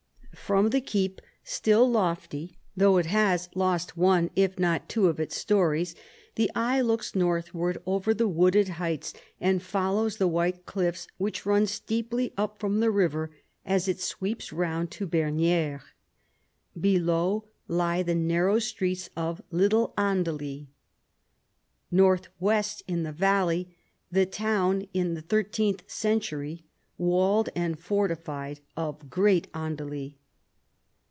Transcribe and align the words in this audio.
From 0.33 0.71
the 0.71 0.81
keep, 0.81 1.21
still 1.45 1.89
lofty 1.89 2.57
though 2.75 2.97
it 2.97 3.05
has 3.05 3.47
lost 3.55 3.95
one, 3.95 4.29
if 4.35 4.59
not 4.59 4.89
two, 4.89 5.07
of 5.07 5.17
its 5.17 5.37
storeys, 5.37 5.95
the 6.35 6.51
eye 6.53 6.81
looks 6.81 7.15
northward 7.15 7.77
over 7.85 8.13
the 8.13 8.27
wooded 8.27 8.67
heights 8.67 9.13
and 9.39 9.61
follows 9.61 10.17
the 10.17 10.27
white 10.27 10.65
cliffs 10.65 11.07
which 11.17 11.45
run 11.45 11.67
steeply 11.67 12.33
up 12.37 12.59
from 12.59 12.79
the 12.81 12.91
river 12.91 13.31
as 13.65 13.87
it 13.87 14.01
sweeps 14.01 14.51
round 14.51 14.91
to 14.91 15.07
Bernieres. 15.07 15.83
Below 16.77 17.45
lie 17.69 18.03
the 18.03 18.15
narrow 18.15 18.59
streets 18.59 19.09
of 19.15 19.41
Little 19.51 19.93
Andely; 19.97 20.67
north 21.89 22.27
west, 22.41 22.83
in 22.89 23.03
the 23.03 23.13
valley, 23.13 23.77
the 24.11 24.25
town, 24.25 24.85
in 24.93 25.13
the 25.13 25.21
thirteenth 25.21 25.89
century 25.89 26.65
walled 26.97 27.47
and 27.55 27.79
fortified, 27.79 28.59
of 28.75 29.09
Great 29.09 29.47
Andely. 29.53 30.17